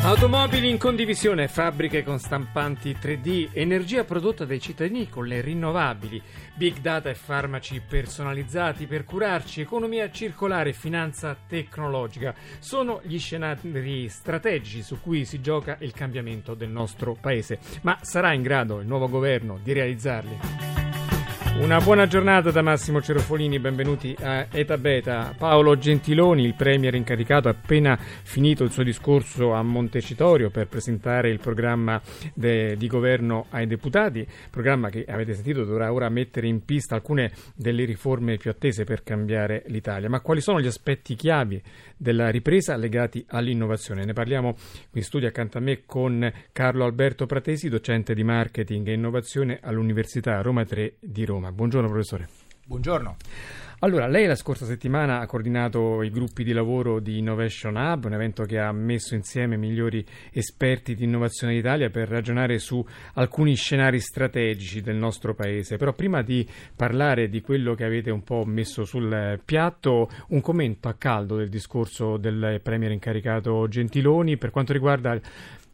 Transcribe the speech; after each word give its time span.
Automobili 0.00 0.70
in 0.70 0.78
condivisione, 0.78 1.48
fabbriche 1.48 2.04
con 2.04 2.20
stampanti 2.20 2.96
3D, 2.98 3.48
energia 3.52 4.04
prodotta 4.04 4.44
dai 4.44 4.60
cittadini 4.60 5.08
con 5.08 5.26
le 5.26 5.40
rinnovabili, 5.40 6.22
big 6.54 6.78
data 6.78 7.10
e 7.10 7.14
farmaci 7.14 7.82
personalizzati 7.86 8.86
per 8.86 9.04
curarci, 9.04 9.60
economia 9.60 10.10
circolare 10.10 10.70
e 10.70 10.74
finanza 10.74 11.36
tecnologica. 11.46 12.32
Sono 12.60 13.00
gli 13.02 13.18
scenari 13.18 14.08
strategici 14.08 14.82
su 14.82 15.00
cui 15.02 15.24
si 15.24 15.40
gioca 15.40 15.76
il 15.80 15.92
cambiamento 15.92 16.54
del 16.54 16.70
nostro 16.70 17.16
paese. 17.20 17.58
Ma 17.82 17.98
sarà 18.00 18.32
in 18.32 18.42
grado 18.42 18.78
il 18.78 18.86
nuovo 18.86 19.08
governo 19.08 19.58
di 19.60 19.72
realizzarli? 19.72 20.77
Una 21.60 21.80
buona 21.80 22.06
giornata 22.06 22.52
da 22.52 22.62
Massimo 22.62 23.02
Cerofolini, 23.02 23.58
benvenuti 23.58 24.16
a 24.20 24.46
Eta 24.48 24.78
Beta. 24.78 25.34
Paolo 25.36 25.76
Gentiloni, 25.76 26.44
il 26.44 26.54
premier 26.54 26.94
incaricato, 26.94 27.48
ha 27.48 27.50
appena 27.50 27.98
finito 27.98 28.62
il 28.62 28.70
suo 28.70 28.84
discorso 28.84 29.52
a 29.52 29.62
Montecitorio 29.62 30.50
per 30.50 30.68
presentare 30.68 31.30
il 31.30 31.40
programma 31.40 32.00
de, 32.32 32.76
di 32.76 32.86
governo 32.86 33.46
ai 33.50 33.66
deputati, 33.66 34.26
programma 34.50 34.88
che 34.88 35.04
avete 35.06 35.34
sentito 35.34 35.64
dovrà 35.64 35.92
ora 35.92 36.08
mettere 36.08 36.46
in 36.46 36.64
pista 36.64 36.94
alcune 36.94 37.32
delle 37.56 37.84
riforme 37.84 38.36
più 38.36 38.50
attese 38.50 38.84
per 38.84 39.02
cambiare 39.02 39.64
l'Italia. 39.66 40.08
Ma 40.08 40.20
quali 40.20 40.40
sono 40.40 40.60
gli 40.60 40.66
aspetti 40.68 41.16
chiavi 41.16 41.60
della 41.96 42.30
ripresa 42.30 42.76
legati 42.76 43.26
all'innovazione? 43.28 44.04
Ne 44.04 44.12
parliamo 44.12 44.52
qui 44.52 45.00
in 45.00 45.02
studio 45.02 45.26
accanto 45.26 45.58
a 45.58 45.60
me 45.60 45.82
con 45.84 46.32
Carlo 46.52 46.84
Alberto 46.84 47.26
Pratesi, 47.26 47.68
docente 47.68 48.14
di 48.14 48.22
marketing 48.22 48.86
e 48.86 48.92
innovazione 48.92 49.58
all'Università 49.60 50.40
Roma 50.40 50.64
3 50.64 50.94
di 51.00 51.24
Roma. 51.24 51.47
Buongiorno 51.50 51.88
professore. 51.88 52.28
Buongiorno. 52.64 53.16
Allora, 53.80 54.08
lei 54.08 54.26
la 54.26 54.34
scorsa 54.34 54.66
settimana 54.66 55.20
ha 55.20 55.26
coordinato 55.26 56.02
i 56.02 56.10
gruppi 56.10 56.42
di 56.42 56.52
lavoro 56.52 56.98
di 56.98 57.18
Innovation 57.18 57.76
Hub, 57.76 58.06
un 58.06 58.12
evento 58.12 58.42
che 58.42 58.58
ha 58.58 58.72
messo 58.72 59.14
insieme 59.14 59.54
i 59.54 59.58
migliori 59.58 60.04
esperti 60.32 60.96
di 60.96 61.04
innovazione 61.04 61.54
d'Italia 61.54 61.88
per 61.88 62.08
ragionare 62.08 62.58
su 62.58 62.84
alcuni 63.14 63.54
scenari 63.54 64.00
strategici 64.00 64.80
del 64.80 64.96
nostro 64.96 65.32
paese. 65.32 65.76
Però 65.76 65.92
prima 65.92 66.22
di 66.22 66.44
parlare 66.74 67.28
di 67.28 67.40
quello 67.40 67.74
che 67.74 67.84
avete 67.84 68.10
un 68.10 68.24
po' 68.24 68.44
messo 68.44 68.84
sul 68.84 69.40
piatto, 69.44 70.10
un 70.30 70.40
commento 70.40 70.88
a 70.88 70.94
caldo 70.94 71.36
del 71.36 71.48
discorso 71.48 72.16
del 72.16 72.58
Premier 72.60 72.90
incaricato 72.90 73.68
Gentiloni 73.68 74.38
per 74.38 74.50
quanto 74.50 74.72
riguarda 74.72 75.16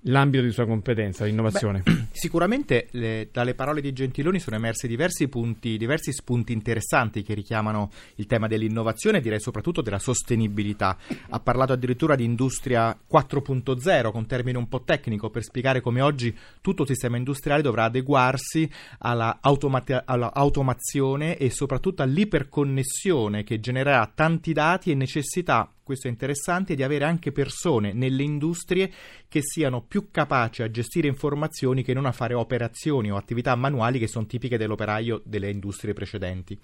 l'ambito 0.05 0.42
di 0.42 0.50
sua 0.50 0.66
competenza, 0.66 1.24
l'innovazione? 1.24 1.83
Beh, 1.83 2.06
sicuramente 2.12 2.88
le, 2.92 3.28
dalle 3.33 3.55
parole 3.55 3.80
di 3.80 3.92
Gentiloni 3.92 4.38
sono 4.38 4.56
emersi 4.56 4.86
diversi 4.86 5.28
punti, 5.28 5.77
diversi 5.77 6.12
spunti 6.12 6.52
interessanti 6.52 7.22
che 7.22 7.34
richiamano 7.34 7.91
il 8.16 8.27
tema 8.27 8.47
dell'innovazione 8.47 9.19
e 9.19 9.20
direi 9.20 9.41
soprattutto 9.41 9.82
della 9.82 9.98
sostenibilità. 9.98 10.97
Ha 11.30 11.41
parlato 11.41 11.72
addirittura 11.72 12.14
di 12.14 12.25
industria 12.25 12.97
4.0 13.10 14.10
con 14.10 14.27
termine 14.27 14.58
un 14.58 14.69
po' 14.69 14.82
tecnico 14.82 15.30
per 15.30 15.42
spiegare 15.42 15.80
come 15.80 16.00
oggi 16.00 16.36
tutto 16.60 16.82
il 16.82 16.88
sistema 16.88 17.16
industriale 17.16 17.62
dovrà 17.62 17.84
adeguarsi 17.84 18.69
alla, 18.98 19.38
automati- 19.41 19.97
alla 20.05 20.32
automazione 20.32 21.36
e 21.36 21.50
soprattutto 21.50 22.02
all'iperconnessione 22.02 23.44
che 23.44 23.60
genererà 23.60 24.10
tanti 24.14 24.52
dati 24.52 24.91
e 24.91 24.94
necessità 24.94 25.69
questo 25.84 26.09
è 26.09 26.10
interessante, 26.10 26.75
di 26.75 26.82
avere 26.82 27.04
anche 27.04 27.31
persone 27.31 27.92
nelle 27.92 28.25
industrie 28.25 28.91
che 29.28 29.41
siano 29.42 29.82
più 29.82 30.10
capaci 30.10 30.62
a 30.62 30.70
gestire 30.70 31.06
informazioni 31.06 31.84
che 31.84 31.94
non 31.94 32.06
a 32.06 32.12
fare 32.12 32.34
operazioni 32.34 33.12
o 33.12 33.16
attività 33.16 33.54
manuali 33.54 33.98
che 34.00 34.09
sono 34.09 34.26
tipiche 34.26 34.59
dell'operaio 34.59 35.22
delle 35.25 35.50
industrie 35.50 35.92
precedenti. 35.92 36.59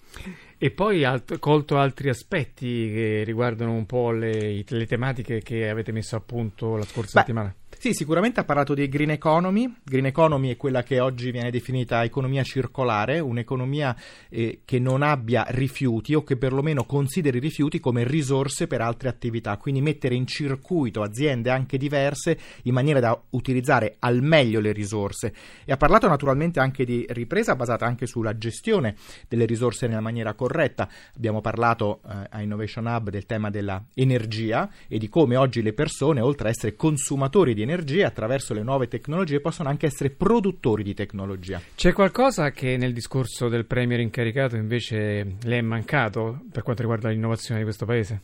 E 0.57 0.71
poi 0.71 1.05
alt- 1.05 1.39
colto 1.39 1.77
altri 1.77 2.09
aspetti 2.09 2.91
che 2.91 3.23
riguardano 3.23 3.71
un 3.71 3.85
po' 3.85 4.11
le, 4.11 4.63
le 4.67 4.85
tematiche 4.85 5.41
che 5.41 5.69
avete 5.69 5.91
messo 5.91 6.15
a 6.15 6.19
punto 6.19 6.75
la 6.75 6.83
scorsa 6.83 7.19
Beh, 7.19 7.19
settimana. 7.19 7.55
Sì, 7.81 7.95
sicuramente 7.95 8.39
ha 8.39 8.43
parlato 8.43 8.75
di 8.75 8.87
green 8.87 9.09
economy. 9.09 9.77
Green 9.83 10.05
economy 10.05 10.51
è 10.51 10.55
quella 10.55 10.83
che 10.83 10.99
oggi 10.99 11.31
viene 11.31 11.49
definita 11.49 12.03
economia 12.03 12.43
circolare, 12.43 13.17
un'economia 13.17 13.95
eh, 14.29 14.61
che 14.65 14.77
non 14.77 15.01
abbia 15.01 15.45
rifiuti 15.47 16.13
o 16.13 16.23
che 16.23 16.37
perlomeno 16.37 16.83
consideri 16.83 17.37
i 17.37 17.39
rifiuti 17.39 17.79
come 17.79 18.03
risorse 18.03 18.67
per 18.67 18.81
altre 18.81 19.09
attività, 19.09 19.57
quindi 19.57 19.81
mettere 19.81 20.13
in 20.13 20.27
circuito 20.27 21.01
aziende 21.01 21.49
anche 21.49 21.79
diverse 21.79 22.37
in 22.65 22.73
maniera 22.75 22.99
da 22.99 23.19
utilizzare 23.31 23.95
al 23.97 24.21
meglio 24.21 24.59
le 24.59 24.73
risorse. 24.73 25.33
E 25.65 25.71
ha 25.71 25.77
parlato 25.77 26.07
naturalmente 26.07 26.59
anche 26.59 26.85
di 26.85 27.03
ripresa 27.09 27.55
basata 27.55 27.87
anche 27.87 28.05
sulla 28.05 28.37
gestione 28.37 28.93
delle 29.27 29.45
risorse 29.45 29.87
nella 29.87 30.01
maniera 30.01 30.35
corretta. 30.35 30.87
Abbiamo 31.15 31.41
parlato 31.41 32.01
eh, 32.05 32.27
a 32.29 32.41
Innovation 32.43 32.85
Hub 32.85 33.09
del 33.09 33.25
tema 33.25 33.49
dell'energia 33.49 34.69
e 34.87 34.99
di 34.99 35.09
come 35.09 35.35
oggi 35.35 35.63
le 35.63 35.73
persone, 35.73 36.21
oltre 36.21 36.49
a 36.49 36.51
essere 36.51 36.75
consumatori 36.75 37.55
di 37.55 37.63
energia, 37.63 37.69
energia 37.71 38.07
attraverso 38.07 38.53
le 38.53 38.63
nuove 38.63 38.87
tecnologie 38.87 39.39
possono 39.39 39.69
anche 39.69 39.85
essere 39.85 40.09
produttori 40.09 40.83
di 40.83 40.93
tecnologia. 40.93 41.61
C'è 41.75 41.93
qualcosa 41.93 42.51
che 42.51 42.75
nel 42.77 42.93
discorso 42.93 43.47
del 43.47 43.65
Premier 43.65 43.99
incaricato 43.99 44.55
invece 44.55 45.37
le 45.41 45.57
è 45.57 45.61
mancato 45.61 46.41
per 46.51 46.63
quanto 46.63 46.81
riguarda 46.81 47.09
l'innovazione 47.09 47.59
di 47.59 47.65
questo 47.65 47.85
paese? 47.85 48.21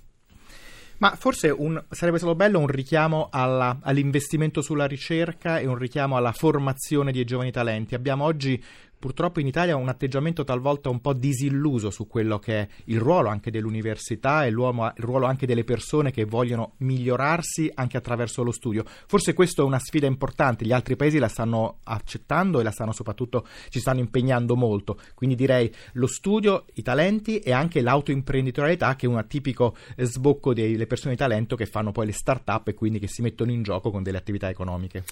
Ma 0.99 1.15
forse 1.15 1.49
un, 1.49 1.81
sarebbe 1.91 2.17
stato 2.17 2.33
bello 2.33 2.59
un 2.59 2.67
richiamo 2.67 3.29
alla, 3.31 3.77
all'investimento 3.81 4.61
sulla 4.61 4.87
ricerca 4.87 5.59
e 5.59 5.67
un 5.67 5.77
richiamo 5.77 6.17
alla 6.17 6.31
formazione 6.31 7.11
di 7.11 7.23
giovani 7.23 7.51
talenti. 7.51 7.93
Abbiamo 7.93 8.23
oggi 8.23 8.61
purtroppo 8.99 9.39
in 9.39 9.47
Italia 9.47 9.75
un 9.75 9.89
atteggiamento 9.89 10.43
talvolta 10.43 10.89
un 10.89 11.01
po' 11.01 11.13
disilluso 11.13 11.89
su 11.89 12.07
quello 12.07 12.39
che 12.39 12.59
è 12.59 12.67
il 12.85 12.99
ruolo 12.99 13.29
anche 13.29 13.51
dell'università 13.51 14.45
e 14.45 14.49
il 14.49 14.53
ruolo 14.53 15.25
anche 15.25 15.45
delle 15.45 15.63
persone 15.63 16.11
che 16.11 16.25
vogliono 16.25 16.73
migliorarsi 16.77 17.71
anche 17.73 17.97
attraverso 17.97 18.43
lo 18.43 18.51
studio. 18.51 18.83
Forse 18.85 19.33
questa 19.33 19.61
è 19.61 19.65
una 19.65 19.79
sfida 19.79 20.07
importante, 20.07 20.65
gli 20.65 20.71
altri 20.71 20.95
paesi 20.95 21.19
la 21.19 21.27
stanno 21.27 21.79
accettando 21.83 22.59
e 22.59 22.63
la 22.63 22.71
stanno 22.71 22.91
soprattutto 22.91 23.45
ci 23.69 23.79
stanno 23.79 23.99
impegnando 23.99 24.55
molto. 24.55 24.99
Quindi 25.13 25.35
direi 25.35 25.71
lo 25.93 26.07
studio, 26.07 26.65
i 26.73 26.81
talenti 26.81 27.39
e 27.39 27.51
anche 27.51 27.81
l'autoimprenditorialità 27.81 28.95
che 28.95 29.05
è 29.05 29.09
un 29.09 29.23
tipico 29.27 29.75
sbocco 29.97 30.53
delle 30.53 30.87
persone 30.87 31.13
di 31.13 31.19
talento 31.19 31.55
che 31.55 31.65
fanno 31.65 31.91
poi 31.91 32.07
le 32.07 32.13
start-up 32.13 32.67
e 32.69 32.73
quindi 32.73 32.99
che 32.99 33.07
si 33.07 33.21
mettono 33.21 33.51
in 33.51 33.63
gioco 33.63 33.91
con 33.91 34.03
delle 34.03 34.17
attività 34.17 34.49
economiche. 34.49 35.03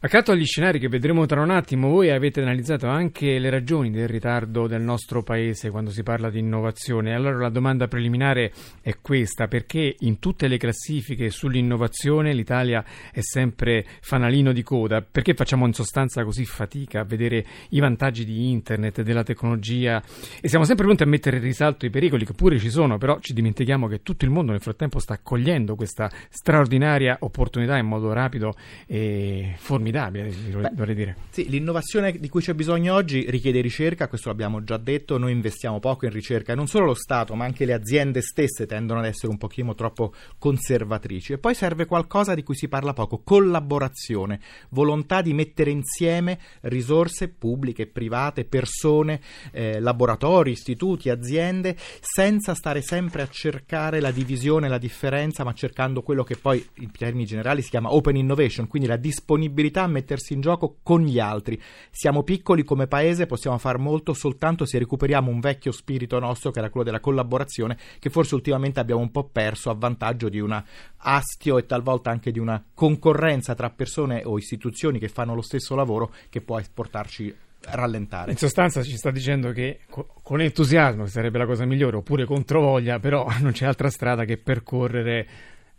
Accanto 0.00 0.32
agli 0.32 0.44
scenari 0.44 0.78
che 0.78 0.88
vedremo 0.88 1.26
tra 1.26 1.42
un 1.42 1.50
attimo, 1.50 1.88
voi 1.88 2.10
avete 2.10 2.40
analizzato 2.40 2.86
anche 2.86 3.33
le 3.38 3.50
ragioni 3.50 3.90
del 3.90 4.08
ritardo 4.08 4.66
del 4.66 4.82
nostro 4.82 5.22
paese 5.22 5.70
quando 5.70 5.90
si 5.90 6.02
parla 6.02 6.30
di 6.30 6.38
innovazione. 6.38 7.14
Allora 7.14 7.38
la 7.38 7.48
domanda 7.48 7.88
preliminare 7.88 8.52
è 8.80 8.96
questa, 9.00 9.48
perché 9.48 9.96
in 10.00 10.18
tutte 10.18 10.48
le 10.48 10.56
classifiche 10.56 11.30
sull'innovazione 11.30 12.32
l'Italia 12.32 12.84
è 13.12 13.20
sempre 13.20 13.84
fanalino 14.00 14.52
di 14.52 14.62
coda? 14.62 15.02
Perché 15.02 15.34
facciamo 15.34 15.66
in 15.66 15.72
sostanza 15.72 16.24
così 16.24 16.44
fatica 16.44 17.00
a 17.00 17.04
vedere 17.04 17.44
i 17.70 17.80
vantaggi 17.80 18.24
di 18.24 18.50
internet, 18.50 19.02
della 19.02 19.22
tecnologia 19.22 20.02
e 20.40 20.48
siamo 20.48 20.64
sempre 20.64 20.84
pronti 20.84 21.02
a 21.02 21.06
mettere 21.06 21.36
in 21.36 21.42
risalto 21.42 21.86
i 21.86 21.90
pericoli 21.90 22.24
che 22.24 22.32
pure 22.32 22.58
ci 22.58 22.70
sono, 22.70 22.98
però 22.98 23.18
ci 23.20 23.32
dimentichiamo 23.32 23.86
che 23.86 24.02
tutto 24.02 24.24
il 24.24 24.30
mondo 24.30 24.52
nel 24.52 24.60
frattempo 24.60 24.98
sta 24.98 25.18
cogliendo 25.22 25.74
questa 25.74 26.10
straordinaria 26.28 27.16
opportunità 27.20 27.76
in 27.76 27.86
modo 27.86 28.12
rapido 28.12 28.54
e 28.86 29.54
formidabile, 29.56 30.32
vorrei 30.74 30.94
dire. 30.94 31.16
Sì, 31.30 31.48
l'innovazione 31.48 32.12
di 32.12 32.28
cui 32.28 32.40
c'è 32.40 32.54
bisogno 32.54 32.94
oggi 32.94 33.23
richiede 33.28 33.60
ricerca, 33.60 34.08
questo 34.08 34.28
l'abbiamo 34.28 34.62
già 34.64 34.76
detto, 34.76 35.18
noi 35.18 35.32
investiamo 35.32 35.80
poco 35.80 36.04
in 36.06 36.12
ricerca 36.12 36.52
e 36.52 36.56
non 36.56 36.66
solo 36.66 36.86
lo 36.86 36.94
Stato 36.94 37.34
ma 37.34 37.44
anche 37.44 37.64
le 37.64 37.72
aziende 37.72 38.20
stesse 38.20 38.66
tendono 38.66 39.00
ad 39.00 39.06
essere 39.06 39.28
un 39.28 39.38
pochino 39.38 39.74
troppo 39.74 40.14
conservatrici 40.38 41.34
e 41.34 41.38
poi 41.38 41.54
serve 41.54 41.86
qualcosa 41.86 42.34
di 42.34 42.42
cui 42.42 42.54
si 42.54 42.68
parla 42.68 42.92
poco, 42.92 43.22
collaborazione, 43.22 44.40
volontà 44.70 45.22
di 45.22 45.32
mettere 45.32 45.70
insieme 45.70 46.38
risorse 46.62 47.28
pubbliche, 47.28 47.86
private, 47.86 48.44
persone, 48.44 49.20
eh, 49.52 49.80
laboratori, 49.80 50.52
istituti, 50.52 51.10
aziende 51.10 51.76
senza 52.00 52.54
stare 52.54 52.82
sempre 52.82 53.22
a 53.22 53.28
cercare 53.28 54.00
la 54.00 54.10
divisione, 54.10 54.68
la 54.68 54.78
differenza 54.78 55.44
ma 55.44 55.52
cercando 55.52 56.02
quello 56.02 56.24
che 56.24 56.36
poi 56.36 56.64
in 56.78 56.90
termini 56.90 57.24
generali 57.24 57.62
si 57.62 57.70
chiama 57.70 57.94
open 57.94 58.16
innovation, 58.16 58.66
quindi 58.66 58.88
la 58.88 58.96
disponibilità 58.96 59.82
a 59.82 59.88
mettersi 59.88 60.32
in 60.32 60.40
gioco 60.40 60.78
con 60.82 61.02
gli 61.02 61.18
altri. 61.18 61.60
Siamo 61.90 62.22
piccoli 62.22 62.64
come 62.64 62.86
paese 62.86 63.13
paese 63.14 63.26
possiamo 63.26 63.56
fare 63.58 63.78
molto 63.78 64.12
soltanto 64.12 64.66
se 64.66 64.78
recuperiamo 64.78 65.30
un 65.30 65.40
vecchio 65.40 65.72
spirito 65.72 66.18
nostro 66.18 66.50
che 66.50 66.58
era 66.58 66.68
quello 66.68 66.84
della 66.84 67.00
collaborazione 67.00 67.78
che 67.98 68.10
forse 68.10 68.34
ultimamente 68.34 68.80
abbiamo 68.80 69.00
un 69.00 69.10
po' 69.10 69.24
perso 69.24 69.70
a 69.70 69.74
vantaggio 69.74 70.28
di 70.28 70.40
un 70.40 70.62
astio 70.96 71.58
e 71.58 71.66
talvolta 71.66 72.10
anche 72.10 72.32
di 72.32 72.38
una 72.38 72.62
concorrenza 72.74 73.54
tra 73.54 73.70
persone 73.70 74.22
o 74.24 74.36
istituzioni 74.36 74.98
che 74.98 75.08
fanno 75.08 75.34
lo 75.34 75.42
stesso 75.42 75.74
lavoro 75.74 76.12
che 76.28 76.40
può 76.40 76.60
portarci 76.72 77.34
rallentare. 77.66 78.30
In 78.30 78.36
sostanza 78.36 78.82
ci 78.82 78.96
sta 78.96 79.10
dicendo 79.10 79.50
che 79.52 79.80
con 79.88 80.40
entusiasmo 80.40 81.06
sarebbe 81.06 81.38
la 81.38 81.46
cosa 81.46 81.64
migliore, 81.64 81.96
oppure 81.96 82.26
controvoglia, 82.26 82.98
però 82.98 83.26
non 83.40 83.52
c'è 83.52 83.64
altra 83.64 83.88
strada 83.88 84.24
che 84.24 84.36
percorrere 84.36 85.26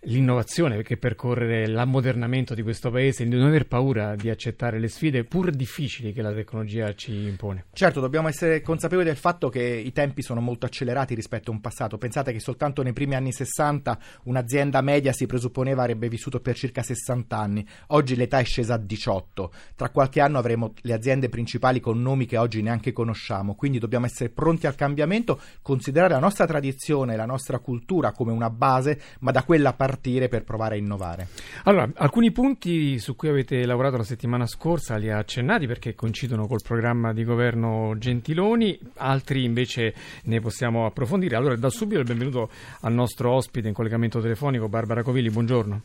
l'innovazione, 0.06 0.76
perché 0.76 0.98
percorrere 0.98 1.68
l'ammodernamento 1.68 2.54
di 2.54 2.62
questo 2.62 2.92
paese, 2.92 3.24
di 3.24 3.36
non 3.36 3.48
aver 3.48 3.68
paura 3.68 4.16
di 4.16 4.30
accettare 4.30 4.80
le 4.80 4.88
sfide 4.88 5.24
pur 5.24 5.50
difficili 5.52 6.14
che 6.14 6.22
la 6.22 6.34
tecnologia 6.34 6.94
ci 6.94 7.14
impone. 7.28 7.66
Certo, 7.74 8.00
dobbiamo 8.00 8.28
essere 8.28 8.62
consapevoli 8.62 9.08
del 9.08 9.16
fatto 9.16 9.50
che 9.50 9.64
i 9.64 9.92
tempi 9.92 10.22
sono 10.22 10.42
molto 10.42 10.66
accelerati 10.66 11.16
rispetto 11.16 11.52
a 11.52 11.54
un 11.54 11.62
passato. 11.62 11.98
Pensate 11.98 12.32
che 12.32 12.40
soltanto 12.40 12.84
nei 12.84 12.94
primi 12.94 13.16
anni 13.16 13.32
60 13.32 13.98
un'azienda 14.24 14.82
media 14.82 15.12
si 15.12 15.26
presupponeva 15.26 15.82
avrebbe 15.82 16.08
vissuto 16.08 16.40
per 16.40 16.56
circa 16.56 16.84
60 16.84 17.38
anni. 17.38 17.68
Oggi 17.88 18.16
l'età 18.16 18.40
è 18.40 18.46
scesa 18.46 18.76
a 18.76 18.78
18. 18.78 19.52
Tra 19.76 19.90
qualche 19.90 20.22
anno 20.22 20.38
avremo 20.38 20.74
le 20.82 20.94
aziende 20.94 21.30
principali 21.30 21.80
con 21.80 22.02
nomi 22.02 22.26
che 22.26 22.38
oggi 22.38 22.62
neanche 22.62 22.94
conosciamo. 22.94 23.56
Quindi 23.56 23.80
dobbiamo 23.80 24.06
essere 24.06 24.30
pronti 24.30 24.68
al 24.68 24.76
cambiamento, 24.76 25.40
considerare 25.62 26.14
la 26.14 26.20
nostra 26.20 26.46
tradizione, 26.46 27.16
la 27.16 27.26
nostra 27.26 27.60
cultura 27.60 28.12
come 28.12 28.32
una 28.32 28.50
base, 28.50 29.00
ma 29.20 29.32
da 29.32 29.44
quella 29.44 29.74
partire 29.74 29.94
partire 29.96 30.28
per 30.28 30.44
provare 30.44 30.76
a 30.76 30.78
innovare. 30.78 31.28
Allora, 31.64 31.90
alcuni 31.96 32.32
punti 32.32 33.00
su 33.00 33.16
cui 33.16 33.30
avete 33.30 33.66
lavorato 33.66 33.98
la 33.98 34.04
settimana 34.04 34.46
scorsa 34.46 34.98
li 34.98 35.10
ha 35.10 35.18
accennati 35.18 35.66
perché 35.66 35.96
coincidono 35.96 36.48
col 36.48 36.62
programma 36.62 37.14
di 37.14 37.24
governo 37.24 37.94
Gentiloni, 37.98 38.78
altri 38.98 39.46
invece 39.46 39.94
ne 40.26 40.40
possiamo 40.42 40.86
approfondire. 40.86 41.38
Allora, 41.38 41.56
da 41.56 41.70
subito 41.70 42.00
il 42.00 42.06
benvenuto 42.06 42.50
al 42.82 42.94
nostro 42.94 43.32
ospite 43.32 43.70
in 43.70 43.74
collegamento 43.74 44.20
telefonico, 44.20 44.68
Barbara 44.68 45.02
Covilli, 45.02 45.30
buongiorno. 45.30 45.82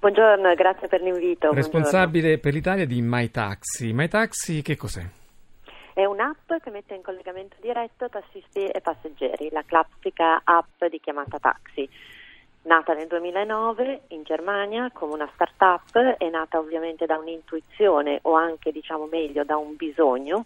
Buongiorno, 0.00 0.54
grazie 0.54 0.86
per 0.86 1.00
l'invito. 1.00 1.52
Responsabile 1.52 2.36
buongiorno. 2.36 2.40
per 2.40 2.52
l'Italia 2.52 2.86
di 2.86 3.00
MyTaxi. 3.02 3.92
MyTaxi 3.92 4.62
che 4.62 4.76
cos'è? 4.76 5.04
È 5.92 6.04
un'app 6.04 6.52
che 6.62 6.70
mette 6.70 6.94
in 6.94 7.02
collegamento 7.02 7.56
diretto 7.60 8.08
tassisti 8.08 8.64
e 8.66 8.80
passeggeri, 8.80 9.48
la 9.50 9.64
classica 9.66 10.42
app 10.44 10.84
di 10.88 11.00
chiamata 11.00 11.38
taxi. 11.40 11.88
Nata 12.68 12.92
nel 12.92 13.06
2009 13.06 14.02
in 14.08 14.24
Germania 14.24 14.90
come 14.92 15.14
una 15.14 15.30
start-up, 15.32 15.96
è 16.18 16.28
nata 16.28 16.58
ovviamente 16.58 17.06
da 17.06 17.16
un'intuizione 17.16 18.18
o 18.24 18.34
anche 18.34 18.72
diciamo 18.72 19.06
meglio 19.10 19.42
da 19.42 19.56
un 19.56 19.74
bisogno, 19.74 20.42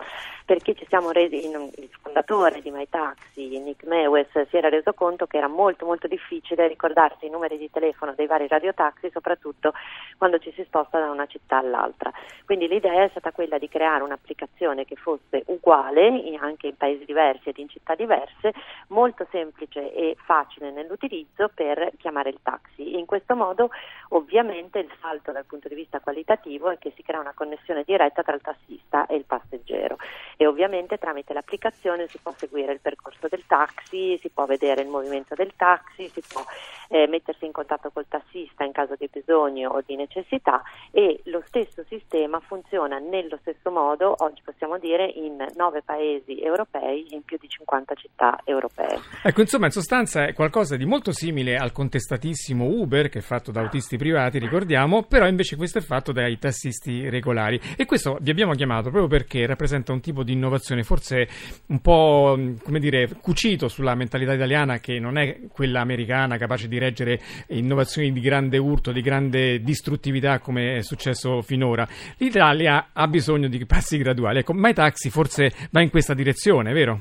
perché 0.47 0.77
ci 0.77 0.87
siamo 0.89 1.11
resi, 1.11 1.45
il 1.45 1.91
fondatore 2.01 2.63
di 2.63 2.71
MyTaxi, 2.71 3.59
Nick 3.59 3.83
Mewes, 3.87 4.29
si 4.51 4.57
era 4.57 4.69
reso 4.69 4.93
conto 4.93 5.27
che 5.27 5.39
era 5.39 5.49
molto 5.49 5.85
molto 5.85 6.07
difficile 6.07 6.69
ricordarsi 6.69 7.27
i 7.27 7.29
numeri 7.29 7.59
di 7.59 7.69
telefono 7.73 8.15
dei 8.15 8.29
vari 8.29 8.47
radiotaxi, 8.47 9.11
soprattutto 9.11 9.73
quando 10.17 10.39
ci 10.39 10.53
si 10.53 10.63
sposta 10.63 11.01
da 11.01 11.11
una 11.11 11.27
città 11.27 11.59
all'altra. 11.59 12.13
Quindi 12.45 12.69
l'idea 12.69 13.03
è 13.03 13.09
stata 13.09 13.33
quella 13.33 13.59
di 13.59 13.69
creare 13.69 14.05
un'applicazione 14.05 14.85
che 14.85 14.95
fosse 14.95 15.43
uguale 15.47 16.23
anche 16.39 16.69
in 16.69 16.77
paesi 16.77 17.05
diversi 17.05 17.49
ed 17.49 17.59
in 17.59 17.69
città 17.69 17.97
diverse, 17.97 18.53
molto 18.89 19.27
semplice 19.33 19.93
e 19.93 20.17
facile 20.25 20.71
nell'utilizzo 20.71 21.51
per 21.53 21.91
chiamare 21.99 22.11
il 22.29 22.39
taxi. 22.43 22.99
In 22.99 23.07
questo 23.07 23.35
modo 23.35 23.71
ovviamente 24.11 24.79
il 24.79 24.91
salto 25.01 25.33
dal 25.33 25.45
punto 25.45 25.69
di 25.69 25.75
vista 25.75 26.01
qualitativo 26.01 26.71
è 26.71 26.79
che 26.79 26.93
si 26.95 27.03
crea 27.03 27.21
una 27.21 27.33
connessione 27.35 27.83
diretta 27.85 28.23
tra 28.23 28.35
il 28.35 28.41
tassista 28.41 29.07
e 29.07 29.17
il 29.17 29.25
passeggero 29.25 29.97
e 30.37 30.47
ovviamente 30.47 30.99
tramite 30.99 31.33
l'applicazione 31.33 32.09
si 32.09 32.19
può 32.19 32.33
seguire 32.37 32.73
il 32.73 32.81
percorso 32.81 33.29
del 33.29 33.45
taxi, 33.47 34.19
si 34.21 34.29
può 34.31 34.45
vedere 34.45 34.83
il 34.83 34.89
movimento 34.89 35.35
del 35.35 35.53
taxi, 35.57 36.09
si 36.09 36.23
può 36.27 36.43
eh, 36.89 37.07
mettersi 37.09 37.47
in 37.47 37.53
contatto 37.53 37.91
col 37.91 38.07
tassista 38.09 38.65
in 38.65 38.73
caso 38.73 38.95
di 38.99 39.09
bisogno 39.11 39.71
o 39.71 39.83
di 39.85 39.97
necessità 39.97 40.63
e 40.91 41.21
lo 41.25 41.43
stesso 41.47 41.85
sistema 41.89 42.41
funziona 42.41 42.99
nello 42.99 43.39
stesso 43.41 43.71
modo, 43.71 44.15
oggi 44.19 44.43
possiamo 44.45 44.79
dire, 44.79 45.07
in 45.07 45.45
nove 45.57 45.83
paesi 45.83 46.41
europei 46.41 47.07
in 47.11 47.23
più 47.23 47.39
di 47.41 47.49
50 47.49 47.95
città 47.95 48.41
europee. 48.45 48.99
Ecco, 49.23 49.41
insomma, 49.41 49.67
in 49.67 49.73
sostanza 49.73 50.25
è 50.25 50.35
qualcosa 50.35 50.77
di 50.77 50.85
molto 50.85 51.13
simile 51.13 51.57
al 51.57 51.73
contestatissimo 52.03 52.65
Uber 52.65 53.09
che 53.09 53.21
è 53.21 53.23
fatto 53.23 53.53
da 53.53 53.61
autisti 53.61 53.97
privati, 53.97 54.39
ricordiamo, 54.39 55.05
però 55.05 55.29
invece 55.29 55.57
questo 55.57 55.79
è 55.79 55.81
fatto 55.81 56.11
dai 56.11 56.37
tassisti 56.39 57.09
regolari 57.09 57.61
e 57.77 57.87
questo 57.87 58.19
vi 58.21 58.31
abbiamo 58.31 58.55
chiamato 58.55 58.91
proprio 58.91 59.07
perché 59.07 59.47
rappresenta 59.47 59.93
un 59.93 60.01
tipo 60.01 60.25
di 60.25 60.33
innovazione 60.33 60.83
forse 60.83 61.29
un 61.67 61.81
po' 61.81 62.39
come 62.63 62.81
dire 62.81 63.09
cucito 63.21 63.69
sulla 63.69 63.95
mentalità 63.95 64.33
italiana 64.33 64.79
che 64.81 64.99
non 64.99 65.17
è 65.17 65.41
quella 65.49 65.81
americana 65.81 66.37
capace 66.37 66.67
di 66.67 66.79
reggere 66.79 67.21
innovazioni 67.49 68.13
di 68.13 68.21
grande 68.21 68.59
urto, 68.59 68.91
di 68.91 69.01
grande 69.01 69.61
distruttività 69.63 70.41
come 70.41 70.79
è 70.79 70.83
successo 70.83 71.41
finora. 71.43 71.87
L'Italia 72.19 72.89
ha 72.93 73.07
bisogno 73.07 73.49
di 73.49 73.65
passi 73.65 73.97
graduali. 73.97 74.41
Ecco, 74.41 74.55
MyTaxi 74.55 75.11
forse 75.11 75.53
va 75.71 75.81
in 75.81 75.91
questa 75.91 76.15
direzione, 76.15 76.73
vero? 76.73 77.01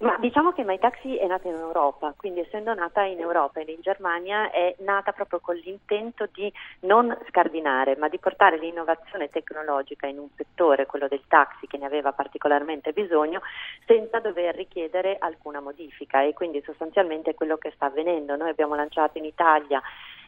Ma 0.00 0.16
diciamo 0.18 0.52
che 0.52 0.64
MyTaxi 0.64 1.16
è 1.16 1.26
nata 1.26 1.46
in 1.48 1.54
Europa, 1.54 2.12
quindi 2.16 2.40
essendo 2.40 2.74
nata 2.74 3.02
in 3.02 3.20
Europa 3.20 3.60
e 3.60 3.70
in 3.70 3.80
Germania 3.80 4.50
è 4.50 4.74
nata 4.78 5.12
proprio 5.12 5.38
con 5.40 5.54
l'intento 5.54 6.28
di 6.32 6.52
non 6.80 7.16
scardinare, 7.28 7.96
ma 7.96 8.08
di 8.08 8.18
portare 8.18 8.58
l'innovazione 8.58 9.30
tecnologica 9.30 10.06
in 10.06 10.18
un 10.18 10.28
settore, 10.36 10.86
quello 10.86 11.06
del 11.06 11.22
taxi, 11.28 11.68
che 11.68 11.78
ne 11.78 11.86
aveva 11.86 12.12
particolarmente 12.12 12.92
bisogno, 12.92 13.40
senza 13.86 14.18
dover 14.18 14.56
richiedere 14.56 15.16
alcuna 15.18 15.60
modifica 15.60 16.22
e 16.22 16.32
quindi 16.32 16.60
sostanzialmente 16.64 17.30
è 17.30 17.34
quello 17.34 17.56
che 17.56 17.72
sta 17.74 17.86
avvenendo. 17.86 18.34
Noi 18.36 18.50
abbiamo 18.50 18.74
lanciato 18.74 19.18
in 19.18 19.24
Italia 19.24 19.80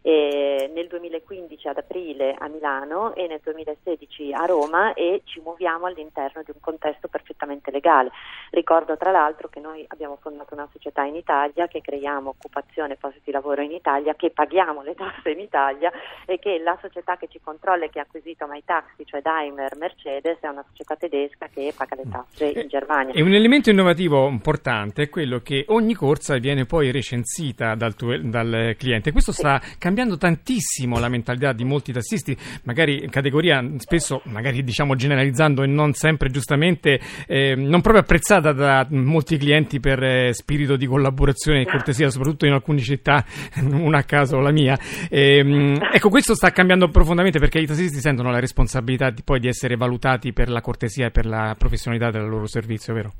eh, 0.06 0.70
nel 0.72 0.86
2015 0.86 1.66
ad 1.66 1.78
aprile 1.78 2.36
a 2.38 2.46
Milano 2.46 3.12
e 3.16 3.26
nel 3.26 3.40
2016 3.42 4.32
a 4.32 4.44
Roma 4.44 4.94
e 4.94 5.22
ci 5.24 5.40
muoviamo 5.40 5.86
all'interno 5.86 6.42
di 6.44 6.52
un 6.54 6.60
contesto 6.60 7.08
perfettamente 7.08 7.72
legale. 7.72 8.12
Ricordo 8.50 8.96
tra 8.96 9.10
l'altro 9.10 9.48
che 9.48 9.58
noi 9.58 9.84
abbiamo 9.88 10.16
fondato 10.20 10.54
una 10.54 10.68
società 10.70 11.02
in 11.02 11.16
Italia, 11.16 11.66
che 11.66 11.80
creiamo 11.80 12.30
occupazione 12.30 12.92
e 12.92 12.96
posti 13.00 13.20
di 13.24 13.32
lavoro 13.32 13.62
in 13.62 13.72
Italia, 13.72 14.14
che 14.14 14.30
paghiamo 14.30 14.82
le 14.82 14.94
tasse 14.94 15.30
in 15.30 15.40
Italia 15.40 15.90
e 16.24 16.38
che 16.38 16.60
la 16.60 16.78
società 16.80 17.16
che 17.16 17.26
ci 17.26 17.40
controlla 17.42 17.86
e 17.86 17.90
che 17.90 17.98
ha 17.98 18.02
acquisito 18.02 18.46
MyTaxi, 18.46 19.04
cioè 19.06 19.20
Daimler 19.20 19.76
Mercedes, 19.76 20.38
è 20.38 20.46
una 20.46 20.64
società 20.68 20.94
tedesca 20.94 21.48
che 21.48 21.74
paga 21.76 21.96
le 21.96 22.04
tasse 22.08 22.46
in 22.46 22.68
Germania. 22.68 23.12
E 23.12 23.22
un 23.22 23.34
elemento 23.34 23.70
innovativo 23.70 24.28
importante 24.28 25.02
è 25.02 25.08
quello 25.08 25.40
che 25.40 25.64
ogni 25.70 25.94
corsa 25.94 26.38
viene 26.38 26.64
poi 26.64 26.92
recensita 26.92 27.74
dal, 27.74 27.96
tuo, 27.96 28.16
dal 28.22 28.76
cliente. 28.78 29.10
Questo 29.10 29.32
sì. 29.32 29.40
sta 29.40 29.60
cambiando 29.80 29.94
tantissimo 30.18 30.98
la 30.98 31.08
mentalità 31.08 31.52
di 31.52 31.64
molti 31.64 31.92
tassisti, 31.92 32.36
magari 32.64 33.04
in 33.04 33.10
categoria 33.10 33.64
spesso, 33.78 34.20
magari 34.24 34.62
diciamo 34.62 34.94
generalizzando 34.94 35.62
e 35.62 35.66
non 35.66 35.92
sempre 35.94 36.30
giustamente, 36.30 37.00
eh, 37.26 37.54
non 37.54 37.80
proprio 37.80 38.02
apprezzata 38.02 38.52
da 38.52 38.86
molti 38.90 39.36
clienti 39.36 39.80
per 39.80 40.02
eh, 40.02 40.32
spirito 40.34 40.76
di 40.76 40.86
collaborazione 40.86 41.62
e 41.62 41.66
cortesia, 41.66 42.10
soprattutto 42.10 42.46
in 42.46 42.52
alcune 42.52 42.80
città, 42.80 43.24
una 43.62 43.98
a 43.98 44.04
caso 44.04 44.38
la 44.40 44.50
mia. 44.50 44.78
Eh, 45.08 45.78
ecco, 45.92 46.08
questo 46.08 46.34
sta 46.34 46.50
cambiando 46.50 46.88
profondamente 46.88 47.38
perché 47.38 47.58
i 47.58 47.66
tassisti 47.66 48.00
sentono 48.00 48.30
la 48.30 48.40
responsabilità 48.40 49.10
di, 49.10 49.22
poi 49.22 49.40
di 49.40 49.48
essere 49.48 49.76
valutati 49.76 50.32
per 50.32 50.48
la 50.48 50.60
cortesia 50.60 51.06
e 51.06 51.10
per 51.10 51.26
la 51.26 51.54
professionalità 51.56 52.10
del 52.10 52.28
loro 52.28 52.46
servizio, 52.46 52.94
vero? 52.94 53.12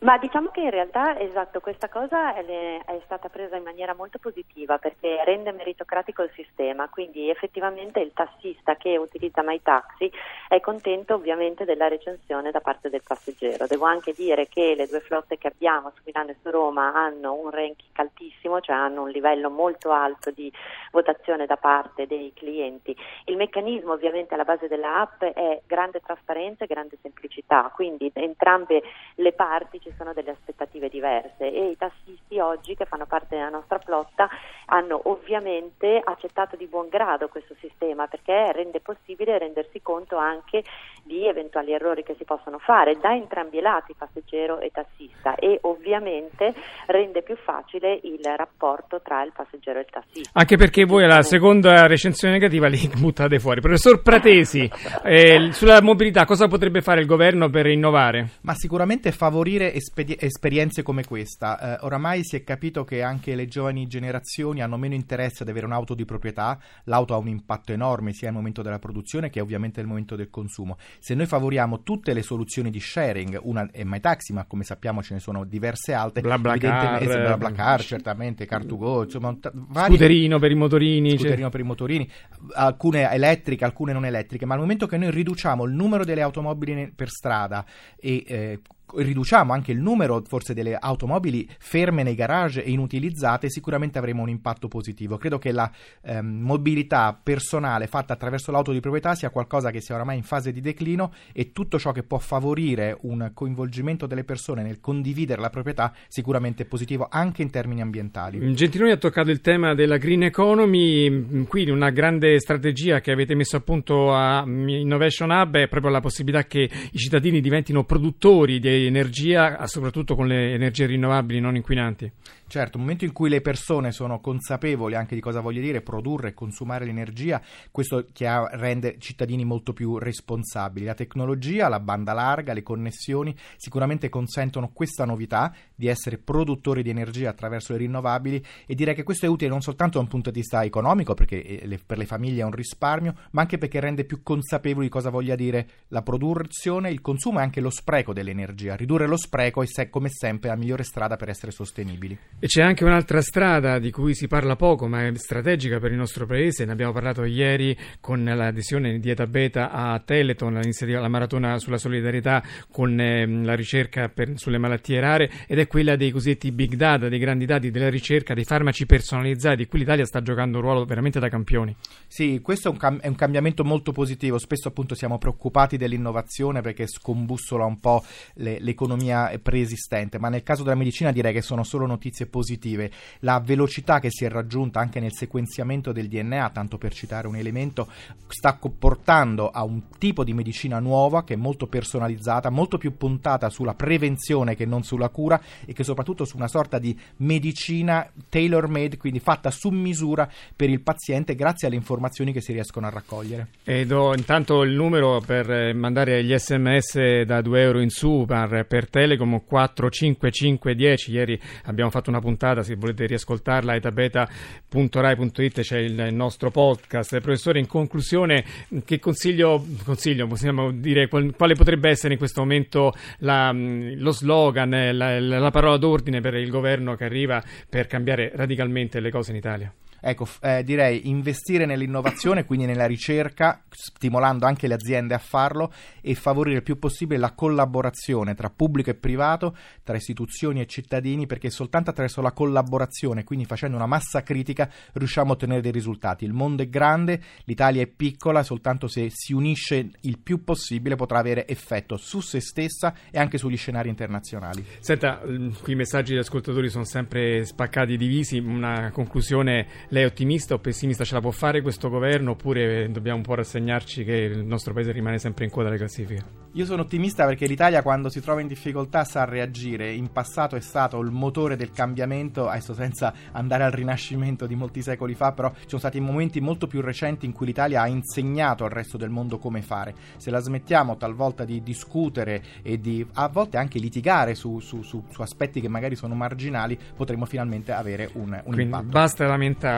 Ma 0.00 0.16
diciamo 0.16 0.50
che 0.50 0.60
in 0.60 0.70
realtà 0.70 1.18
esatto, 1.18 1.58
questa 1.58 1.88
cosa 1.88 2.32
è, 2.32 2.44
è, 2.84 3.00
stata 3.04 3.28
presa 3.28 3.56
in 3.56 3.64
maniera 3.64 3.94
molto 3.94 4.18
positiva 4.18 4.78
perché 4.78 5.24
rende 5.24 5.50
meritocratico 5.50 6.22
il 6.22 6.30
sistema, 6.34 6.88
quindi 6.88 7.28
effettivamente 7.28 7.98
il 7.98 8.12
tassista 8.14 8.76
che 8.76 8.96
utilizza 8.96 9.42
MyTaxi 9.42 10.08
è 10.46 10.60
contento 10.60 11.14
ovviamente 11.14 11.64
della 11.64 11.88
recensione 11.88 12.52
da 12.52 12.60
parte 12.60 12.90
del 12.90 13.02
passeggero. 13.02 13.66
Devo 13.66 13.86
anche 13.86 14.12
dire 14.12 14.46
che 14.46 14.76
le 14.76 14.86
due 14.86 15.00
flotte 15.00 15.36
che 15.36 15.48
abbiamo 15.48 15.90
su 15.96 16.02
Milano 16.04 16.30
e 16.30 16.36
su 16.42 16.48
Roma 16.48 16.94
hanno 16.94 17.32
un 17.32 17.50
ranking 17.50 17.90
altissimo, 17.94 18.60
cioè 18.60 18.76
hanno 18.76 19.02
un 19.02 19.10
livello 19.10 19.50
molto 19.50 19.90
alto 19.90 20.30
di 20.30 20.52
votazione 20.92 21.46
da 21.46 21.56
parte 21.56 22.06
dei 22.06 22.32
clienti. 22.34 22.96
Il 23.24 23.36
meccanismo 23.36 23.94
ovviamente 23.94 24.34
alla 24.34 24.44
base 24.44 24.68
dell'app 24.68 25.24
è 25.24 25.60
grande 25.66 25.98
trasparenza 25.98 26.62
e 26.62 26.68
grande 26.68 26.98
semplicità, 27.02 27.72
quindi 27.74 28.12
entrambe 28.14 28.80
le 29.16 29.32
parti 29.32 29.80
ci 29.88 29.94
sono 29.96 30.12
delle 30.12 30.32
aspettative 30.32 30.88
diverse 30.88 31.50
e 31.50 31.70
i 31.70 31.76
tassisti 31.76 32.38
oggi 32.38 32.74
che 32.74 32.84
fanno 32.84 33.06
parte 33.06 33.36
della 33.36 33.48
nostra 33.48 33.78
flotta 33.78 34.28
hanno 34.66 35.00
ovviamente 35.04 36.00
accettato 36.04 36.56
di 36.56 36.66
buon 36.66 36.88
grado 36.88 37.28
questo 37.28 37.54
sistema 37.60 38.06
perché 38.06 38.52
rende 38.52 38.80
possibile 38.80 39.38
rendersi 39.38 39.80
conto 39.80 40.16
anche 40.16 40.62
di 41.04 41.26
eventuali 41.26 41.72
errori 41.72 42.02
che 42.02 42.14
si 42.18 42.24
possono 42.24 42.58
fare 42.58 42.98
da 43.00 43.14
entrambi 43.14 43.56
i 43.56 43.60
lati, 43.62 43.94
passeggero 43.96 44.60
e 44.60 44.70
tassista 44.70 45.34
e 45.36 45.58
ovviamente 45.62 46.54
rende 46.86 47.22
più 47.22 47.36
facile 47.36 47.98
il 48.02 48.20
rapporto 48.36 49.00
tra 49.00 49.22
il 49.22 49.32
passeggero 49.34 49.78
e 49.78 49.82
il 49.82 49.88
tassista. 49.90 50.30
Anche 50.34 50.56
perché 50.56 50.84
voi 50.84 51.04
alla 51.04 51.22
seconda 51.22 51.86
recensione 51.86 52.34
negativa 52.34 52.68
li 52.68 52.90
buttate 52.94 53.38
fuori. 53.38 53.62
Professor 53.62 54.02
Pratesi, 54.02 54.70
eh, 55.02 55.48
sulla 55.52 55.80
mobilità 55.80 56.26
cosa 56.26 56.46
potrebbe 56.46 56.82
fare 56.82 57.00
il 57.00 57.06
governo 57.06 57.48
per 57.48 57.66
innovare? 57.66 58.32
Ma 58.42 58.52
sicuramente 58.52 59.10
favorire 59.10 59.72
espedi- 59.78 60.16
esperienze 60.18 60.82
come 60.82 61.04
questa. 61.04 61.78
Eh, 61.78 61.84
oramai 61.84 62.24
si 62.24 62.36
è 62.36 62.44
capito 62.44 62.84
che 62.84 63.02
anche 63.02 63.34
le 63.34 63.46
giovani 63.46 63.86
generazioni 63.86 64.62
hanno 64.62 64.76
meno 64.76 64.94
interesse 64.94 65.42
ad 65.42 65.48
avere 65.48 65.66
un'auto 65.66 65.94
di 65.94 66.04
proprietà, 66.04 66.58
l'auto 66.84 67.14
ha 67.14 67.16
un 67.16 67.28
impatto 67.28 67.72
enorme 67.72 68.12
sia 68.12 68.28
al 68.28 68.34
momento 68.34 68.62
della 68.62 68.78
produzione 68.78 69.30
che 69.30 69.40
ovviamente 69.40 69.80
al 69.80 69.86
momento 69.86 70.16
del 70.16 70.30
consumo. 70.30 70.76
Se 70.98 71.14
noi 71.14 71.26
favoriamo 71.26 71.82
tutte 71.82 72.12
le 72.12 72.22
soluzioni 72.22 72.70
di 72.70 72.80
sharing, 72.80 73.38
una 73.42 73.68
è 73.70 73.84
MyTaxi, 73.84 74.32
ma 74.32 74.44
come 74.44 74.64
sappiamo 74.64 75.02
ce 75.02 75.14
ne 75.14 75.20
sono 75.20 75.44
diverse 75.44 75.92
altre, 75.92 76.20
BlaBlaCar, 76.20 77.04
BlaBlaCar 77.04 77.82
certamente, 77.82 78.46
Car2Go, 78.46 79.04
insomma, 79.04 79.34
t- 79.34 79.50
vari... 79.54 79.94
Scooterino 79.94 80.38
per 80.38 80.50
i 80.50 80.54
motorini. 80.54 81.10
Scooterino 81.10 81.40
cioè... 81.42 81.50
per 81.50 81.60
i 81.60 81.64
motorini, 81.64 82.10
alcune 82.54 83.10
elettriche, 83.10 83.64
alcune 83.64 83.92
non 83.92 84.04
elettriche, 84.04 84.46
ma 84.46 84.54
al 84.54 84.60
momento 84.60 84.86
che 84.86 84.96
noi 84.96 85.10
riduciamo 85.10 85.64
il 85.64 85.72
numero 85.72 86.04
delle 86.04 86.22
automobili 86.22 86.92
per 86.94 87.08
strada 87.08 87.64
e 87.96 88.24
eh, 88.26 88.60
riduciamo 88.94 89.52
anche 89.52 89.72
il 89.72 89.80
numero 89.80 90.22
forse 90.26 90.54
delle 90.54 90.76
automobili 90.76 91.48
ferme 91.58 92.02
nei 92.02 92.14
garage 92.14 92.62
e 92.62 92.70
inutilizzate, 92.70 93.50
sicuramente 93.50 93.98
avremo 93.98 94.22
un 94.22 94.28
impatto 94.28 94.68
positivo. 94.68 95.16
Credo 95.16 95.38
che 95.38 95.52
la 95.52 95.70
ehm, 96.02 96.26
mobilità 96.26 97.18
personale 97.20 97.86
fatta 97.86 98.12
attraverso 98.12 98.50
l'auto 98.50 98.72
di 98.72 98.80
proprietà 98.80 99.14
sia 99.14 99.30
qualcosa 99.30 99.70
che 99.70 99.80
sia 99.80 99.94
oramai 99.94 100.16
in 100.16 100.22
fase 100.22 100.52
di 100.52 100.60
declino 100.60 101.12
e 101.32 101.52
tutto 101.52 101.78
ciò 101.78 101.92
che 101.92 102.02
può 102.02 102.18
favorire 102.18 102.96
un 103.02 103.30
coinvolgimento 103.34 104.06
delle 104.06 104.24
persone 104.24 104.62
nel 104.62 104.80
condividere 104.80 105.40
la 105.40 105.50
proprietà 105.50 105.92
sicuramente 106.08 106.62
è 106.62 106.66
positivo 106.66 107.08
anche 107.10 107.42
in 107.42 107.50
termini 107.50 107.80
ambientali. 107.80 108.54
Gentiloni 108.54 108.92
ha 108.92 108.96
toccato 108.96 109.30
il 109.30 109.40
tema 109.40 109.74
della 109.74 109.96
green 109.96 110.22
economy, 110.22 111.44
quindi 111.46 111.70
una 111.70 111.90
grande 111.90 112.38
strategia 112.40 113.00
che 113.00 113.12
avete 113.12 113.34
messo 113.34 113.56
a 113.56 113.60
punto 113.60 114.14
a 114.14 114.44
Innovation 114.46 115.30
Hub 115.30 115.56
è 115.56 115.68
proprio 115.68 115.90
la 115.90 116.00
possibilità 116.00 116.44
che 116.44 116.68
i 116.92 116.98
cittadini 116.98 117.40
diventino 117.40 117.84
produttori 117.84 118.58
di 118.58 118.68
energia, 118.86 119.66
soprattutto 119.66 120.14
con 120.14 120.26
le 120.26 120.52
energie 120.52 120.86
rinnovabili 120.86 121.40
non 121.40 121.56
inquinanti. 121.56 122.10
Certo, 122.48 122.78
nel 122.78 122.86
momento 122.86 123.04
in 123.04 123.12
cui 123.12 123.28
le 123.28 123.42
persone 123.42 123.92
sono 123.92 124.20
consapevoli 124.20 124.94
anche 124.94 125.14
di 125.14 125.20
cosa 125.20 125.40
voglia 125.40 125.60
dire 125.60 125.82
produrre 125.82 126.30
e 126.30 126.34
consumare 126.34 126.86
l'energia, 126.86 127.42
questo 127.70 128.06
rende 128.52 128.96
cittadini 128.98 129.44
molto 129.44 129.74
più 129.74 129.98
responsabili. 129.98 130.86
La 130.86 130.94
tecnologia, 130.94 131.68
la 131.68 131.78
banda 131.78 132.14
larga, 132.14 132.54
le 132.54 132.62
connessioni 132.62 133.36
sicuramente 133.58 134.08
consentono 134.08 134.70
questa 134.72 135.04
novità 135.04 135.54
di 135.74 135.88
essere 135.88 136.16
produttori 136.16 136.82
di 136.82 136.88
energia 136.88 137.28
attraverso 137.28 137.72
le 137.72 137.80
rinnovabili 137.80 138.42
e 138.64 138.74
direi 138.74 138.94
che 138.94 139.02
questo 139.02 139.26
è 139.26 139.28
utile 139.28 139.50
non 139.50 139.60
soltanto 139.60 139.98
da 139.98 140.04
un 140.04 140.08
punto 140.08 140.30
di 140.30 140.38
vista 140.38 140.64
economico, 140.64 141.12
perché 141.12 141.44
eh, 141.44 141.80
per 141.84 141.98
le 141.98 142.06
famiglie 142.06 142.40
è 142.40 142.44
un 142.44 142.52
risparmio, 142.52 143.14
ma 143.32 143.42
anche 143.42 143.58
perché 143.58 143.78
rende 143.78 144.04
più 144.04 144.22
consapevoli 144.22 144.86
di 144.86 144.90
cosa 144.90 145.10
voglia 145.10 145.34
dire 145.34 145.68
la 145.88 146.00
produzione, 146.00 146.88
il 146.88 147.02
consumo 147.02 147.40
e 147.40 147.42
anche 147.42 147.60
lo 147.60 147.68
spreco 147.68 148.14
dell'energia. 148.14 148.74
Ridurre 148.74 149.06
lo 149.06 149.18
spreco 149.18 149.62
è 149.62 149.90
come 149.90 150.08
sempre 150.08 150.48
la 150.48 150.56
migliore 150.56 150.82
strada 150.82 151.16
per 151.16 151.28
essere 151.28 151.52
sostenibili. 151.52 152.18
E 152.40 152.46
c'è 152.46 152.62
anche 152.62 152.84
un'altra 152.84 153.20
strada 153.20 153.80
di 153.80 153.90
cui 153.90 154.14
si 154.14 154.28
parla 154.28 154.54
poco, 154.54 154.86
ma 154.86 155.04
è 155.04 155.12
strategica 155.16 155.80
per 155.80 155.90
il 155.90 155.96
nostro 155.96 156.24
paese. 156.24 156.64
Ne 156.64 156.70
abbiamo 156.70 156.92
parlato 156.92 157.24
ieri 157.24 157.76
con 157.98 158.22
l'adesione 158.22 159.00
di 159.00 159.10
Eta 159.10 159.26
Beta 159.26 159.72
a 159.72 159.98
Teleton, 159.98 160.54
l'iniziativa 160.54 161.00
La 161.00 161.08
Maratona 161.08 161.58
sulla 161.58 161.78
solidarietà 161.78 162.40
con 162.70 163.00
eh, 163.00 163.26
la 163.26 163.56
ricerca 163.56 164.08
per, 164.08 164.34
sulle 164.36 164.58
malattie 164.58 165.00
rare, 165.00 165.28
ed 165.48 165.58
è 165.58 165.66
quella 165.66 165.96
dei 165.96 166.12
cosiddetti 166.12 166.52
big 166.52 166.74
data, 166.74 167.08
dei 167.08 167.18
grandi 167.18 167.44
dati 167.44 167.72
della 167.72 167.90
ricerca, 167.90 168.34
dei 168.34 168.44
farmaci 168.44 168.86
personalizzati, 168.86 169.66
cui 169.66 169.80
l'Italia 169.80 170.04
sta 170.04 170.22
giocando 170.22 170.58
un 170.58 170.62
ruolo 170.62 170.84
veramente 170.84 171.18
da 171.18 171.28
campioni. 171.28 171.74
Sì, 172.06 172.38
questo 172.40 172.68
è 172.68 172.70
un, 172.70 172.76
cam- 172.76 173.00
è 173.00 173.08
un 173.08 173.16
cambiamento 173.16 173.64
molto 173.64 173.90
positivo. 173.90 174.38
Spesso 174.38 174.68
appunto 174.68 174.94
siamo 174.94 175.18
preoccupati 175.18 175.76
dell'innovazione 175.76 176.60
perché 176.60 176.86
scombussola 176.86 177.64
un 177.64 177.80
po' 177.80 178.04
le, 178.34 178.58
l'economia 178.60 179.36
preesistente, 179.42 180.20
ma 180.20 180.28
nel 180.28 180.44
caso 180.44 180.62
della 180.62 180.76
medicina 180.76 181.10
direi 181.10 181.32
che 181.32 181.42
sono 181.42 181.64
solo 181.64 181.84
notizie 181.84 182.26
positive. 182.28 182.90
La 183.20 183.40
velocità 183.40 183.98
che 183.98 184.10
si 184.10 184.24
è 184.24 184.28
raggiunta 184.28 184.80
anche 184.80 185.00
nel 185.00 185.12
sequenziamento 185.12 185.92
del 185.92 186.08
DNA, 186.08 186.50
tanto 186.50 186.78
per 186.78 186.94
citare 186.94 187.26
un 187.26 187.36
elemento, 187.36 187.88
sta 188.28 188.58
portando 188.78 189.50
a 189.50 189.64
un 189.64 189.82
tipo 189.98 190.24
di 190.24 190.32
medicina 190.32 190.78
nuova 190.78 191.24
che 191.24 191.34
è 191.34 191.36
molto 191.36 191.66
personalizzata, 191.66 192.50
molto 192.50 192.78
più 192.78 192.96
puntata 192.96 193.48
sulla 193.50 193.74
prevenzione 193.74 194.54
che 194.54 194.66
non 194.66 194.82
sulla 194.82 195.08
cura 195.08 195.40
e 195.64 195.72
che 195.72 195.84
soprattutto 195.84 196.24
su 196.24 196.36
una 196.36 196.48
sorta 196.48 196.78
di 196.78 196.96
medicina 197.18 198.08
tailor 198.28 198.68
made, 198.68 198.96
quindi 198.96 199.20
fatta 199.20 199.50
su 199.50 199.70
misura 199.70 200.28
per 200.54 200.70
il 200.70 200.80
paziente 200.80 201.34
grazie 201.34 201.66
alle 201.66 201.76
informazioni 201.76 202.32
che 202.32 202.40
si 202.40 202.52
riescono 202.52 202.86
a 202.86 202.90
raccogliere. 202.90 203.48
E 203.64 203.86
do 203.86 204.14
intanto 204.14 204.62
il 204.62 204.72
numero 204.72 205.20
per 205.24 205.50
eh, 205.50 205.72
mandare 205.72 206.22
gli 206.24 206.36
sms 206.36 207.22
da 207.22 207.40
2 207.40 207.60
euro 207.60 207.80
in 207.80 207.90
su 207.90 208.24
per, 208.26 208.66
per 208.66 208.88
Telecom 208.88 209.42
45510. 209.44 211.10
Ieri 211.10 211.40
abbiamo 211.64 211.90
fatto 211.90 212.10
una 212.10 212.17
puntata, 212.20 212.62
se 212.62 212.74
volete 212.76 213.06
riascoltarla, 213.06 213.74
etabeta.rai.it 213.74 215.60
c'è 215.60 215.78
il 215.78 216.08
nostro 216.12 216.50
podcast. 216.50 217.20
Professore, 217.20 217.58
in 217.58 217.66
conclusione, 217.66 218.44
che 218.84 218.98
consiglio, 218.98 219.64
consiglio 219.84 220.26
possiamo 220.26 220.70
dire, 220.70 221.08
quale 221.08 221.54
potrebbe 221.54 221.88
essere 221.88 222.12
in 222.12 222.18
questo 222.18 222.40
momento 222.40 222.92
la, 223.18 223.52
lo 223.52 224.12
slogan, 224.12 224.70
la, 224.92 225.20
la 225.20 225.50
parola 225.50 225.76
d'ordine 225.76 226.20
per 226.20 226.34
il 226.34 226.50
governo 226.50 226.94
che 226.94 227.04
arriva 227.04 227.42
per 227.68 227.86
cambiare 227.86 228.32
radicalmente 228.34 229.00
le 229.00 229.10
cose 229.10 229.30
in 229.30 229.36
Italia? 229.36 229.72
Ecco, 230.00 230.28
eh, 230.40 230.62
direi 230.62 231.08
investire 231.08 231.66
nell'innovazione, 231.66 232.44
quindi 232.44 232.66
nella 232.66 232.86
ricerca, 232.86 233.62
stimolando 233.68 234.46
anche 234.46 234.66
le 234.66 234.74
aziende 234.74 235.14
a 235.14 235.18
farlo 235.18 235.72
e 236.00 236.14
favorire 236.14 236.56
il 236.56 236.62
più 236.62 236.78
possibile 236.78 237.18
la 237.18 237.32
collaborazione 237.32 238.34
tra 238.34 238.50
pubblico 238.50 238.90
e 238.90 238.94
privato, 238.94 239.56
tra 239.82 239.96
istituzioni 239.96 240.60
e 240.60 240.66
cittadini, 240.66 241.26
perché 241.26 241.50
soltanto 241.50 241.90
attraverso 241.90 242.20
la 242.20 242.32
collaborazione, 242.32 243.24
quindi 243.24 243.44
facendo 243.44 243.76
una 243.76 243.86
massa 243.86 244.22
critica, 244.22 244.70
riusciamo 244.92 245.30
a 245.30 245.34
ottenere 245.34 245.60
dei 245.60 245.72
risultati. 245.72 246.24
Il 246.24 246.32
mondo 246.32 246.62
è 246.62 246.68
grande, 246.68 247.20
l'Italia 247.44 247.82
è 247.82 247.86
piccola, 247.86 248.42
soltanto 248.42 248.86
se 248.88 249.08
si 249.12 249.32
unisce 249.32 249.90
il 250.00 250.18
più 250.18 250.44
possibile 250.44 250.96
potrà 250.96 251.18
avere 251.18 251.46
effetto 251.46 251.96
su 251.96 252.20
se 252.20 252.40
stessa 252.40 252.94
e 253.10 253.18
anche 253.18 253.38
sugli 253.38 253.56
scenari 253.56 253.88
internazionali. 253.88 254.64
Senta, 254.80 255.20
qui 255.62 255.72
i 255.72 255.76
messaggi 255.76 256.12
degli 256.12 256.20
ascoltatori 256.20 256.68
sono 256.68 256.84
sempre 256.84 257.44
spaccati 257.44 257.94
e 257.94 257.96
divisi, 257.96 258.38
una 258.38 258.90
conclusione 258.92 259.86
lei 259.90 260.02
è 260.02 260.06
ottimista 260.06 260.54
o 260.54 260.58
pessimista? 260.58 261.04
Ce 261.04 261.14
la 261.14 261.20
può 261.20 261.30
fare 261.30 261.62
questo 261.62 261.88
governo 261.88 262.32
oppure 262.32 262.90
dobbiamo 262.90 263.16
un 263.18 263.22
po' 263.22 263.34
rassegnarci 263.34 264.04
che 264.04 264.16
il 264.16 264.44
nostro 264.44 264.74
paese 264.74 264.92
rimane 264.92 265.18
sempre 265.18 265.44
in 265.44 265.50
coda 265.50 265.68
alle 265.68 265.78
classifiche? 265.78 266.46
Io 266.52 266.64
sono 266.64 266.82
ottimista 266.82 267.24
perché 267.26 267.46
l'Italia 267.46 267.82
quando 267.82 268.08
si 268.08 268.20
trova 268.20 268.40
in 268.40 268.48
difficoltà 268.48 269.04
sa 269.04 269.24
reagire. 269.24 269.92
In 269.92 270.10
passato 270.10 270.56
è 270.56 270.60
stato 270.60 270.98
il 271.00 271.10
motore 271.10 271.56
del 271.56 271.70
cambiamento, 271.70 272.48
adesso 272.48 272.74
senza 272.74 273.12
andare 273.32 273.64
al 273.64 273.70
rinascimento 273.70 274.46
di 274.46 274.56
molti 274.56 274.82
secoli 274.82 275.14
fa, 275.14 275.32
però 275.32 275.52
ci 275.52 275.68
sono 275.68 275.80
stati 275.80 276.00
momenti 276.00 276.40
molto 276.40 276.66
più 276.66 276.80
recenti 276.80 277.26
in 277.26 277.32
cui 277.32 277.46
l'Italia 277.46 277.82
ha 277.82 277.86
insegnato 277.86 278.64
al 278.64 278.70
resto 278.70 278.96
del 278.96 279.10
mondo 279.10 279.38
come 279.38 279.62
fare. 279.62 279.94
Se 280.16 280.30
la 280.30 280.40
smettiamo 280.40 280.96
talvolta 280.96 281.44
di 281.44 281.62
discutere 281.62 282.42
e 282.62 282.80
di 282.80 283.06
a 283.12 283.28
volte 283.28 283.58
anche 283.58 283.78
litigare 283.78 284.34
su, 284.34 284.58
su, 284.58 284.82
su, 284.82 285.04
su 285.10 285.22
aspetti 285.22 285.60
che 285.60 285.68
magari 285.68 285.96
sono 285.96 286.14
marginali, 286.14 286.78
potremo 286.96 287.26
finalmente 287.26 287.72
avere 287.72 288.08
un, 288.14 288.32
un 288.32 288.42
Quindi 288.42 288.62
impatto. 288.62 288.84
Basta 288.86 289.24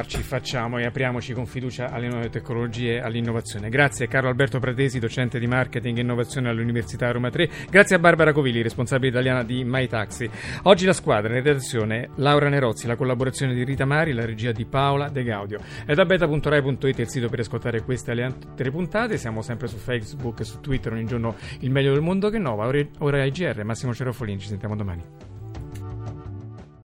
lamentarci, 0.00 0.22
facciamo 0.22 0.78
e 0.78 0.84
apriamoci 0.84 1.32
con 1.32 1.46
fiducia 1.46 1.90
alle 1.90 2.08
nuove 2.08 2.30
tecnologie 2.30 2.94
e 2.94 3.00
all'innovazione. 3.00 3.68
Grazie 3.68 4.08
Carlo 4.08 4.28
Alberto 4.28 4.58
Pratesi, 4.58 4.98
docente 4.98 5.38
di 5.38 5.46
marketing 5.46 5.98
e 5.98 6.00
innovazione 6.00 6.48
all'Università 6.48 6.68
Università 6.70 7.10
Roma 7.10 7.30
3. 7.30 7.50
Grazie 7.70 7.96
a 7.96 7.98
Barbara 7.98 8.32
Covili, 8.32 8.62
responsabile 8.62 9.10
italiana 9.10 9.42
di 9.42 9.62
MyTaxi. 9.64 10.30
Oggi 10.62 10.86
la 10.86 10.92
squadra 10.92 11.36
in 11.36 11.42
redazione 11.42 12.10
Laura 12.16 12.48
Nerozzi, 12.48 12.86
la 12.86 12.96
collaborazione 12.96 13.54
di 13.54 13.64
Rita 13.64 13.84
Mari, 13.84 14.12
la 14.12 14.24
regia 14.24 14.52
di 14.52 14.64
Paola 14.64 15.08
De 15.08 15.22
Gaudio. 15.22 15.60
È 15.84 15.94
da 15.94 16.04
beta.rai.it 16.04 16.98
il 16.98 17.08
sito 17.08 17.28
per 17.28 17.40
ascoltare 17.40 17.82
queste 17.82 18.12
e 18.12 18.14
le 18.14 18.24
altre 18.24 18.70
puntate. 18.70 19.18
Siamo 19.18 19.42
sempre 19.42 19.68
su 19.68 19.76
Facebook 19.76 20.40
e 20.40 20.44
su 20.44 20.60
Twitter 20.60 20.92
ogni 20.92 21.04
giorno 21.04 21.36
il 21.60 21.70
meglio 21.70 21.92
del 21.92 22.02
mondo 22.02 22.30
che 22.30 22.38
nova. 22.38 22.66
Ora, 22.66 22.80
ora 22.98 23.24
IGR, 23.24 23.62
Massimo 23.64 23.92
Cerofolini, 23.92 24.38
ci 24.38 24.48
sentiamo 24.48 24.76
domani. 24.76 25.29